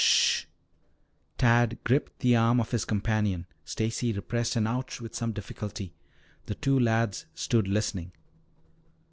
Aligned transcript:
"Sh 0.01 0.05
h 0.05 0.39
h!" 0.39 0.47
Tad 1.37 1.77
gripped 1.83 2.21
the 2.21 2.35
arm 2.35 2.59
of 2.59 2.71
his 2.71 2.85
companion. 2.85 3.45
Stacy 3.65 4.11
repressed 4.11 4.55
an 4.55 4.65
"ouch" 4.65 4.99
with 4.99 5.13
some 5.13 5.31
difficulty. 5.31 5.93
The 6.47 6.55
two 6.55 6.79
lads 6.79 7.27
stood 7.35 7.67
listening. 7.67 8.11